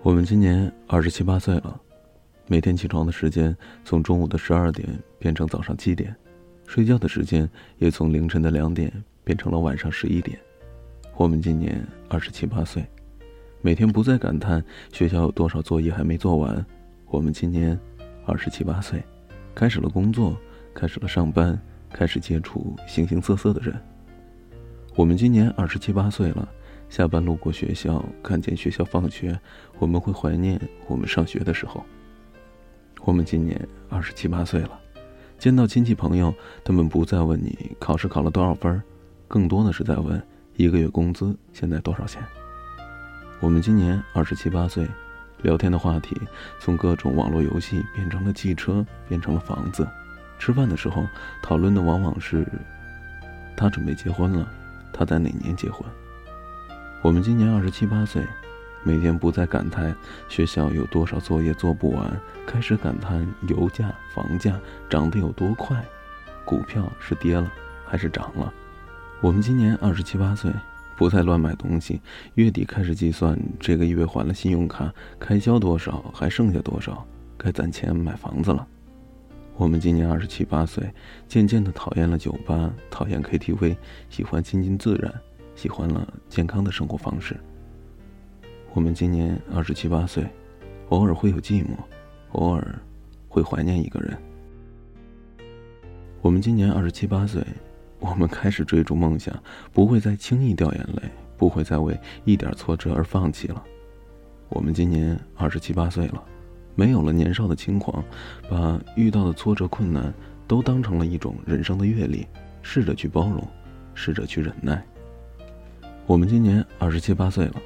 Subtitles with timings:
[0.00, 1.78] 我们今年二十七八岁了，
[2.46, 6.14] 每天起床的时间从中午的十二点变成早上七点，
[6.68, 8.92] 睡觉的时间也从凌晨的两点
[9.24, 10.38] 变成了晚上十一点。
[11.16, 12.86] 我们今年二十七八岁，
[13.60, 16.64] 每天不再感叹学校有多少作业还没做完。
[17.06, 17.78] 我们今年
[18.24, 19.02] 二十七八岁，
[19.52, 20.36] 开始了工作，
[20.72, 21.60] 开始了上班，
[21.92, 23.74] 开始接触形形色色的人。
[24.94, 26.48] 我们今年二十七八岁了。
[26.88, 29.38] 下班路过学校，看见学校放学，
[29.78, 31.84] 我们会怀念我们上学的时候。
[33.04, 34.78] 我们今年二十七八岁了，
[35.38, 38.82] 见到亲戚朋友，他们不再问你考试考了多少分，
[39.28, 40.20] 更多的是在问
[40.56, 42.22] 一个月工资现在多少钱。
[43.40, 44.86] 我们今年二十七八岁，
[45.42, 46.16] 聊天的话题
[46.58, 49.86] 从各种网络游戏变成了汽车，变成了房子。
[50.38, 51.06] 吃饭的时候
[51.42, 52.46] 讨论的往往是，
[53.56, 54.50] 他准备结婚了，
[54.92, 55.86] 他在哪年结婚。
[57.00, 58.26] 我们今年二十七八岁，
[58.82, 59.94] 每天不再感叹
[60.28, 64.60] 学校有多少作业做不完，开始感叹油价、房价
[64.90, 65.80] 涨得有多快，
[66.44, 67.50] 股票是跌了
[67.86, 68.52] 还是涨了。
[69.20, 70.52] 我们今年二十七八岁，
[70.96, 72.00] 不再乱买东西，
[72.34, 78.66] 月底开始计算这个月还了信用卡开销多少，还剩下多少，该攒钱买房子了。
[79.56, 80.92] 我们今年二十七八岁，
[81.28, 83.76] 渐渐的讨厌了酒吧，讨厌 KTV，
[84.10, 85.14] 喜欢亲近自然。
[85.58, 87.36] 喜欢了健康的生活方式。
[88.74, 90.24] 我们今年二十七八岁，
[90.90, 91.70] 偶尔会有寂寞，
[92.30, 92.78] 偶尔
[93.28, 94.16] 会怀念一个人。
[96.22, 97.44] 我们今年二十七八岁，
[97.98, 99.34] 我们开始追逐梦想，
[99.72, 101.02] 不会再轻易掉眼泪，
[101.36, 103.60] 不会再为一点挫折而放弃了。
[104.50, 106.22] 我们今年二十七八岁了，
[106.76, 108.04] 没有了年少的轻狂，
[108.48, 110.14] 把遇到的挫折困难
[110.46, 112.24] 都当成了一种人生的阅历，
[112.62, 113.44] 试着去包容，
[113.92, 114.80] 试着去忍耐。
[116.08, 117.56] 我们今年二十七八岁了，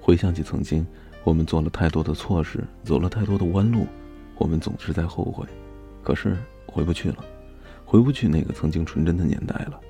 [0.00, 0.86] 回想起曾经，
[1.24, 3.84] 我们做了太多的错事，走了太多的弯路，
[4.36, 5.44] 我们总是在后悔，
[6.00, 6.36] 可是
[6.66, 7.16] 回不去了，
[7.84, 9.80] 回不去那个曾经纯真的年代了。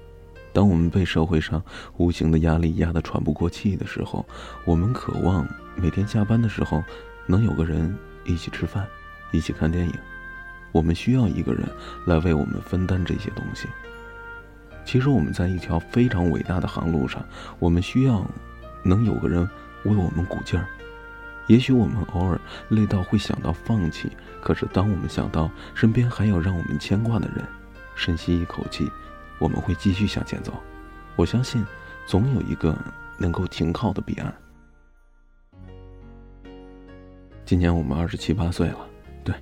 [0.51, 1.63] 当我们被社会上
[1.99, 4.25] 无形的压力压得喘不过气的时候，
[4.65, 5.47] 我们渴望
[5.77, 6.83] 每天下班的时候
[7.27, 7.95] 能有个人
[8.25, 8.87] 一起吃饭，
[9.31, 9.93] 一起看电影。
[10.73, 11.69] 我们需要一个人
[12.07, 13.69] 来为我们分担这些东西。
[14.85, 17.25] 其实我们在一条非常伟大的航路上，
[17.59, 18.25] 我们需要
[18.83, 19.49] 能有个人
[19.85, 20.67] 为我们鼓劲儿。
[21.47, 24.11] 也许我们偶尔累到会想到放弃，
[24.41, 27.45] 可是当我们想到身边还有让我们牵挂的人，
[27.95, 28.89] 深吸一口气，
[29.39, 30.53] 我们会继续向前走。
[31.17, 31.65] 我相信，
[32.07, 32.77] 总有一个
[33.19, 34.33] 能够停靠的彼岸。
[37.45, 38.87] 今年我们二十七八岁了，
[39.25, 39.35] 对，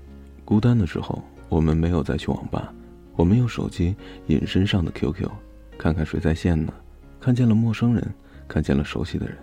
[0.45, 2.73] 孤单的时候，我们没有再去网吧。
[3.19, 3.97] 我们用手机
[4.29, 5.29] 隐身上的 QQ，
[5.77, 6.73] 看看谁在线呢？
[7.19, 8.15] 看见了陌生人，
[8.47, 9.37] 看见了熟悉的人，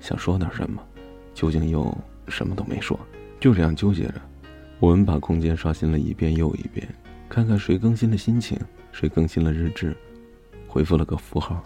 [0.00, 0.82] 想说点什么，
[1.34, 1.94] 究竟又
[2.28, 2.98] 什么都没说，
[3.38, 4.14] 就这样纠结着。
[4.78, 6.88] 我们把空间刷新了一遍又一遍，
[7.28, 8.58] 看看谁更新了心情，
[8.90, 9.94] 谁更新了日志，
[10.66, 11.62] 回复了个符号，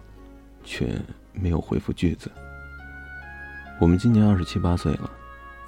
[0.64, 1.00] 却
[1.32, 2.28] 没有回复句子。
[3.78, 5.08] 我们今年二十七八岁了，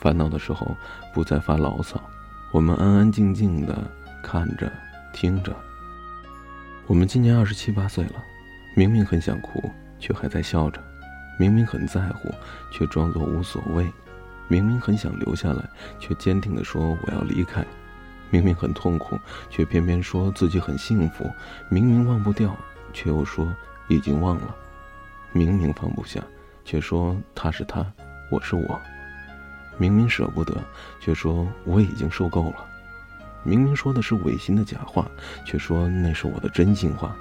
[0.00, 0.66] 烦恼的时候
[1.14, 2.02] 不再发牢骚，
[2.52, 3.88] 我们安安静静的
[4.20, 4.68] 看着，
[5.12, 5.54] 听着。
[6.88, 8.24] 我们今年二十七八岁了，
[8.76, 9.60] 明明很想哭，
[9.98, 10.80] 却还在笑着；
[11.36, 12.30] 明明很在乎，
[12.70, 13.84] 却装作无所谓；
[14.46, 17.64] 明明很想留下来，却坚定地说我要离开；
[18.30, 19.18] 明明很痛苦，
[19.50, 21.24] 却偏偏说自己很幸福；
[21.68, 22.56] 明明忘不掉，
[22.92, 23.52] 却又说
[23.88, 24.54] 已经忘了；
[25.32, 26.22] 明明放不下，
[26.64, 27.84] 却说他是他，
[28.30, 28.78] 我是我；
[29.76, 30.54] 明明舍不得，
[31.00, 32.64] 却说我已经受够了。
[33.46, 35.08] 明明说的是违心的假话，
[35.44, 37.14] 却说那是我的真心话；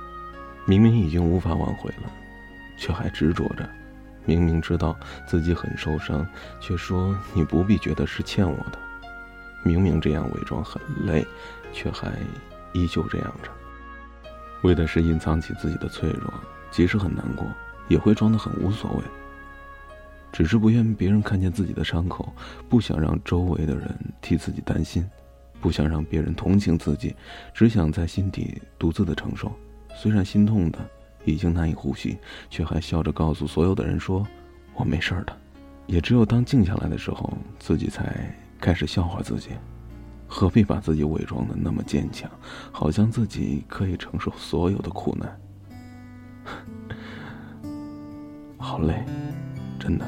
[0.66, 2.12] 明明已经无法挽回了，
[2.78, 3.64] 却还执着着；
[4.26, 4.98] 明明知道
[5.28, 6.28] 自己很受伤，
[6.60, 8.80] 却说你不必觉得是欠我的；
[9.64, 11.24] 明明这样伪装很累，
[11.72, 12.12] 却还
[12.74, 13.52] 依旧这样着。
[14.64, 16.34] 为的是隐藏起自己的脆弱，
[16.72, 17.46] 即使很难过，
[17.88, 19.04] 也会装得很无所谓。
[20.32, 22.34] 只是不愿别人看见自己的伤口，
[22.68, 25.08] 不想让周围的人替自己担心。
[25.66, 27.16] 不想让别人同情自己，
[27.52, 29.52] 只想在心底独自的承受。
[29.96, 30.78] 虽然心痛的
[31.24, 32.20] 已经难以呼吸，
[32.52, 34.24] 却还笑着告诉所有的人说
[34.78, 35.36] ：“我没事的。”
[35.88, 38.32] 也只有当静下来的时候，自己才
[38.62, 39.50] 开始笑话自己。
[40.28, 42.30] 何必把自己伪装的那么坚强，
[42.72, 45.36] 好像自己可以承受所有的苦难？
[48.60, 49.04] 好累，
[49.80, 50.08] 真的。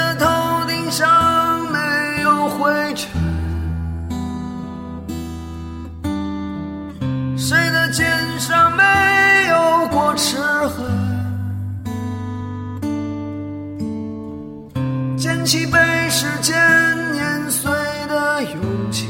[15.21, 15.77] 捡起被
[16.09, 16.57] 时间
[17.11, 17.71] 碾碎
[18.09, 19.05] 的勇气，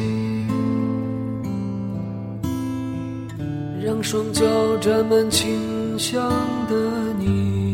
[3.81, 4.43] 让双脚
[4.81, 6.29] 沾满清香
[6.67, 6.75] 的
[7.17, 7.70] 你。